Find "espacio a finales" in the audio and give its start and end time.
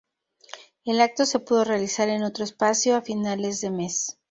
2.43-3.61